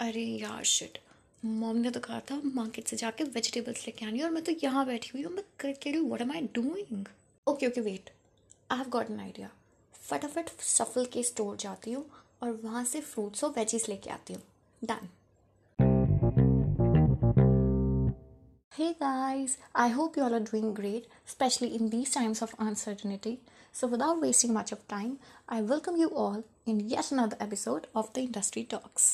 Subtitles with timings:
[0.00, 0.98] अरे यार shit
[1.44, 4.84] mom ने तो कहा था मार्केट से जाके वेजिटेबल्स लेके आनी और मैं तो यहाँ
[4.86, 7.06] बैठी हुई हूँ मैं करके रही what am I doing
[7.46, 8.10] okay okay wait
[8.70, 9.50] I have got an idea
[10.08, 12.04] फटाफट सफल के स्टोर जाती हूँ
[12.42, 14.42] और वहाँ से फ्रूट्स और वेजीज लेके आती हूँ
[14.82, 15.08] done
[18.72, 23.32] Hey guys, I hope you all are doing great, especially in these times of uncertainty.
[23.74, 25.16] So, without wasting much of time,
[25.48, 29.08] I welcome you all in yet another episode of the Industry Talks.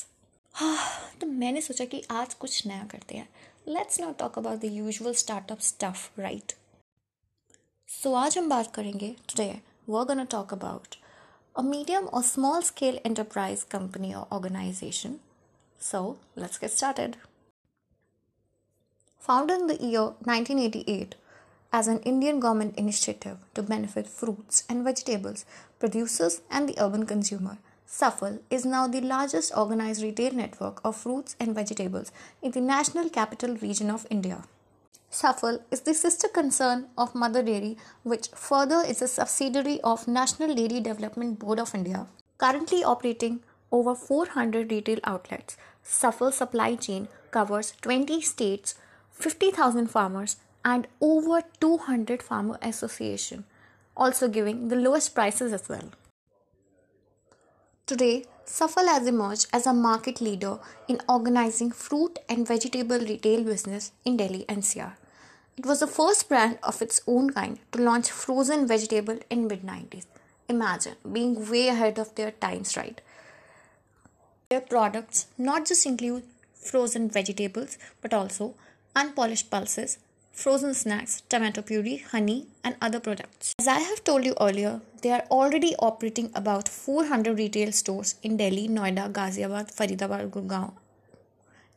[1.22, 3.30] तो मैंने सोचा कि आज कुछ नया करते हैं
[3.68, 6.54] let's not talk about the usual startup stuff right
[7.90, 9.54] so आज हम बात करेंगे today
[9.90, 10.98] we're going to talk about
[11.56, 15.20] a medium or small scale enterprise company or organization.
[15.82, 17.18] So, let's get started.
[19.22, 21.16] Founded in the year 1988
[21.74, 25.44] as an Indian government initiative to benefit fruits and vegetables
[25.80, 27.58] producers and the urban consumer,
[27.89, 32.11] Safal is now the largest organized retail network of fruits and vegetables
[32.43, 34.45] in the national capital region of India.
[35.11, 40.55] Safal is the sister concern of Mother Dairy, which further is a subsidiary of National
[40.55, 42.07] Dairy Development Board of India.
[42.39, 43.41] Currently operating
[43.71, 48.75] over 400 retail outlets, Safal supply chain covers 20 states,
[49.13, 53.45] 50,000 farmers, and over 200 farmer association,
[53.97, 55.91] also giving the lowest prices as well.
[57.87, 63.93] Today, Safal has emerged as a market leader in organizing fruit and vegetable retail business
[64.07, 64.95] in Delhi NCR.
[65.59, 69.65] It was the first brand of its own kind to launch frozen vegetable in mid
[69.65, 70.07] 90s.
[70.49, 73.03] Imagine being way ahead of their times, right?
[74.49, 76.23] Their products not just include
[76.55, 78.55] frozen vegetables but also
[78.97, 79.99] unpolished pulses,
[80.35, 83.55] frozen snacks, tomato puree, honey, and other products.
[83.59, 88.37] As I have told you earlier, they are already operating about 400 retail stores in
[88.37, 90.73] Delhi, Noida, Ghaziabad, Faridabad, Gurgaon,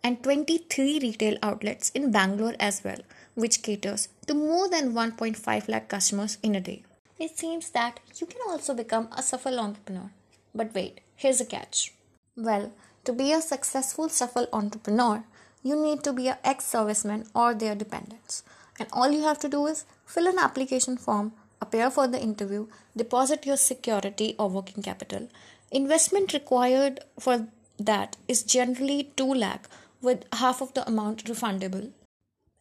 [0.04, 3.00] and 23 retail outlets in Bangalore as well,
[3.36, 6.84] which caters to more than 1.5 lakh customers in a day.
[7.20, 10.10] It seems that you can also become a Safal entrepreneur.
[10.54, 11.94] But wait, here's a catch.
[12.36, 12.72] Well,
[13.06, 15.24] to be a successful Safal entrepreneur,
[15.68, 18.44] you need to be an ex serviceman or their dependents.
[18.80, 22.68] And all you have to do is fill an application form, appear for the interview,
[22.96, 25.28] deposit your security or working capital.
[25.72, 29.68] Investment required for that is generally 2 lakh
[30.02, 31.92] with half of the amount refundable.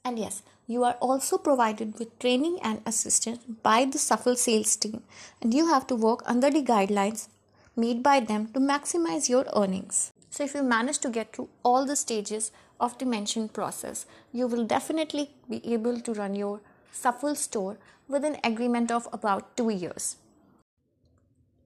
[0.05, 5.03] And yes, you are also provided with training and assistance by the Safal sales team,
[5.41, 7.29] and you have to work under the guidelines
[7.77, 10.13] made by them to maximize your earnings.
[10.31, 12.51] So, if you manage to get through all the stages
[12.81, 16.61] of the mentioned process, you will definitely be able to run your
[16.93, 17.79] Safal store
[18.09, 20.17] with an agreement of about two years.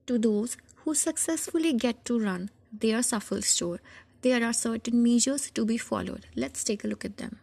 [0.07, 3.79] To those who successfully get to run their Safal store,
[4.21, 6.25] there are certain measures to be followed.
[6.35, 7.39] Let's take a look at them.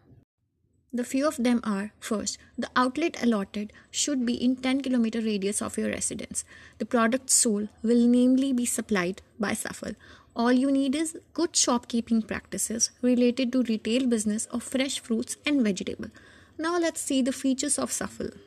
[0.91, 5.61] The few of them are first, the outlet allotted should be in 10 km radius
[5.61, 6.45] of your residence.
[6.79, 9.97] The product sold will namely be supplied by Safal.
[10.39, 15.65] All you need is good shopkeeping practices related to retail business of fresh fruits and
[15.65, 16.11] vegetable.
[16.57, 18.39] Now let's see the features of Safal.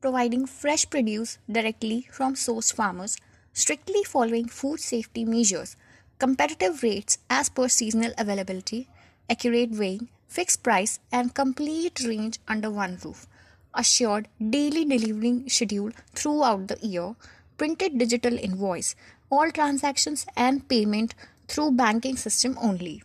[0.00, 3.16] Providing fresh produce directly from source farmers,
[3.52, 5.76] strictly following food safety measures,
[6.18, 8.88] competitive rates as per seasonal availability,
[9.30, 13.28] accurate weighing, fixed price, and complete range under one roof.
[13.74, 17.14] Assured daily delivering schedule throughout the year,
[17.58, 18.96] printed digital invoice,
[19.30, 21.14] all transactions and payment
[21.48, 23.02] through banking system only.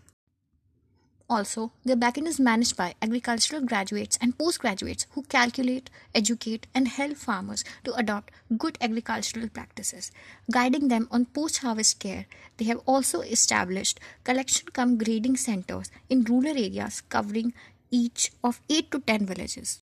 [1.29, 7.16] Also, their backend is managed by agricultural graduates and postgraduates who calculate, educate, and help
[7.17, 10.11] farmers to adopt good agricultural practices,
[10.51, 12.25] guiding them on post harvest care.
[12.57, 17.53] They have also established collection cum grading centers in rural areas covering
[17.90, 19.81] each of 8 to 10 villages.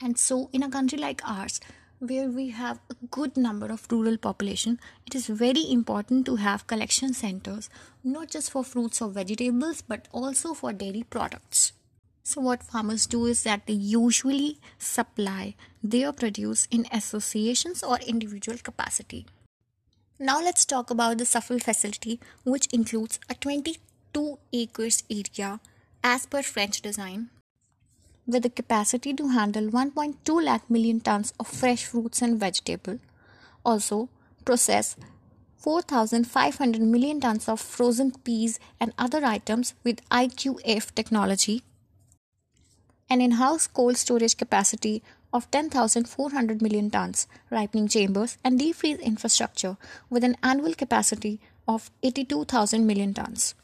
[0.00, 1.60] And so, in a country like ours,
[2.00, 6.66] where we have a good number of rural population it is very important to have
[6.66, 7.68] collection centers
[8.04, 11.72] not just for fruits or vegetables but also for dairy products.
[12.22, 18.58] So what farmers do is that they usually supply their produce in associations or individual
[18.58, 19.26] capacity.
[20.18, 25.58] Now let's talk about the Safal facility which includes a 22 acres area
[26.04, 27.30] as per french design
[28.28, 32.98] with the capacity to handle 1.2 lakh million tons of fresh fruits and vegetable.
[33.64, 34.08] Also,
[34.44, 34.96] process
[35.56, 41.62] 4,500 million tons of frozen peas and other items with IQF technology.
[43.10, 45.02] An in-house cold storage capacity
[45.32, 49.76] of 10,400 million tons, ripening chambers and deep freeze infrastructure
[50.10, 53.54] with an annual capacity of 82,000 million tons.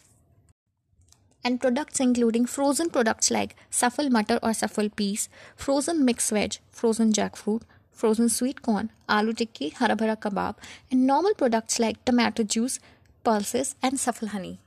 [1.44, 7.12] And products including frozen products like Safal Matar or Safal peas, frozen mixed veg, frozen
[7.12, 7.62] jackfruit,
[7.93, 10.56] frozen sweet corn, aloo tikki, hara bhara kebab,
[10.91, 12.79] and normal products like tomato juice,
[13.25, 14.58] pulses, and Safal honey.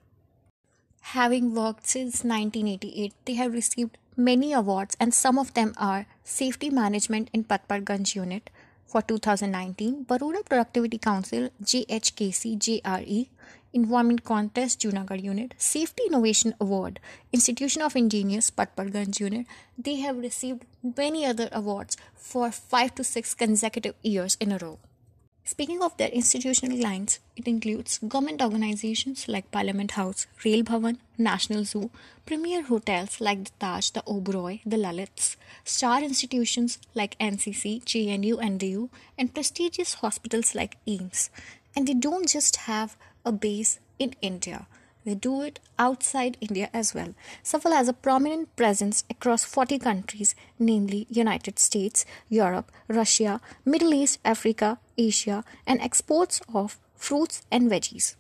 [1.14, 6.70] Having worked since 1988, they have received many awards, and some of them are Safety
[6.70, 8.50] Management in Patparganj Unit,
[8.88, 13.28] for 2019, Baroda Productivity Council JHKC JRE
[13.74, 17.00] Environment Contest Junagadh Unit Safety Innovation Award
[17.34, 19.46] Institution of Engineers Patparganj Unit
[19.78, 20.64] they have received
[20.98, 24.80] many other awards for 5 to 6 consecutive years in a row
[25.48, 31.64] Speaking of their institutional clients, it includes government organizations like Parliament House, Rail Bhavan, National
[31.64, 31.90] Zoo,
[32.26, 38.90] premier hotels like the Taj, the Oberoi, the Lalits, star institutions like NCC, JNU, NDU,
[39.18, 41.30] and prestigious hospitals like AIIMS.
[41.78, 44.68] And they don't just have a base in India.
[45.08, 47.14] They do it outside India as well.
[47.42, 54.20] Safal has a prominent presence across 40 countries, namely United States, Europe, Russia, Middle East,
[54.26, 58.16] Africa, Asia, and exports of fruits and veggies.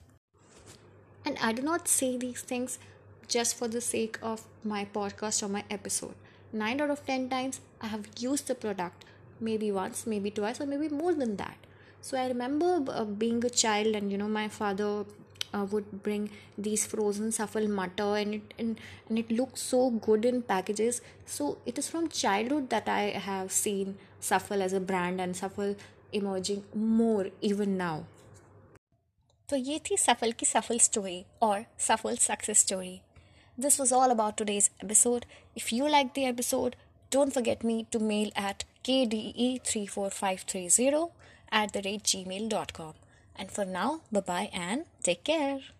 [1.25, 2.80] And I do not say these things
[3.28, 6.16] just for the sake of my podcast or my episode.
[6.54, 9.04] 9 out of 10 times I have used the product,
[9.42, 11.57] maybe once, maybe twice, or maybe more than that.
[12.00, 15.04] So I remember uh, being a child, and you know, my father
[15.53, 18.79] uh, would bring these frozen Safal matar and it and,
[19.09, 21.01] and it looks so good in packages.
[21.25, 25.75] So it is from childhood that i have seen Safal as a brand and Safal
[26.13, 27.97] emerging more even now.
[29.49, 32.99] तो ये थी सफल की सफल story और Safal success story
[33.57, 35.25] this was all about today's episode
[35.57, 36.75] if you like the episode
[37.11, 41.03] don't forget me to mail at K D E three four five three zero
[41.61, 42.94] at the rate Gmail dot com
[43.39, 45.76] and for now bye and take care.